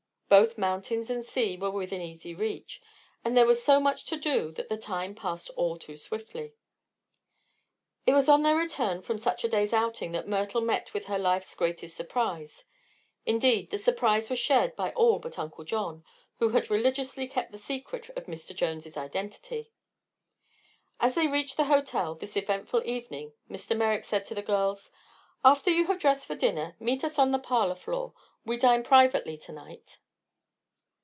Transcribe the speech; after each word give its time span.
Both 0.31 0.57
mountains 0.57 1.09
and 1.09 1.25
sea 1.25 1.57
were 1.57 1.71
within 1.71 1.99
easy 1.99 2.33
reach, 2.33 2.81
and 3.21 3.35
there 3.35 3.45
was 3.45 3.61
so 3.61 3.81
much 3.81 4.05
to 4.05 4.15
do 4.15 4.53
that 4.53 4.69
the 4.69 4.77
time 4.77 5.13
passed 5.13 5.49
all 5.57 5.77
too 5.77 5.97
swiftly. 5.97 6.53
It 8.07 8.13
was 8.13 8.29
on 8.29 8.41
their 8.41 8.55
return 8.55 9.01
from 9.01 9.17
such 9.17 9.43
a 9.43 9.49
day's 9.49 9.73
outing 9.73 10.13
that 10.13 10.29
Myrtle 10.29 10.61
met 10.61 10.93
with 10.93 11.07
her 11.07 11.19
life's 11.19 11.53
greatest 11.53 11.97
surprise. 11.97 12.63
Indeed, 13.25 13.71
the 13.71 13.77
surprise 13.77 14.29
was 14.29 14.39
shared 14.39 14.73
by 14.77 14.93
all 14.93 15.19
but 15.19 15.37
Uncle 15.37 15.65
John, 15.65 16.05
who 16.39 16.51
had 16.51 16.69
religiously 16.69 17.27
kept 17.27 17.51
the 17.51 17.57
secret 17.57 18.07
of 18.11 18.27
Mr. 18.27 18.55
Jones' 18.55 18.95
identity. 18.95 19.73
As 21.01 21.15
they 21.15 21.27
reached 21.27 21.57
the 21.57 21.65
hotel 21.65 22.15
this 22.15 22.37
eventful 22.37 22.83
evening 22.85 23.33
Mr. 23.49 23.75
Merrick 23.75 24.05
said 24.05 24.23
to 24.25 24.35
the 24.35 24.41
girls: 24.41 24.93
"After 25.43 25.71
you 25.71 25.87
have 25.87 25.99
dressed 25.99 26.25
for 26.25 26.35
dinner 26.35 26.77
meet 26.79 27.03
us 27.03 27.19
on 27.19 27.31
the 27.31 27.37
parlor 27.37 27.75
floor. 27.75 28.13
We 28.45 28.55
dine 28.55 28.83
privately 28.83 29.37
to 29.39 29.51
night." 29.51 29.97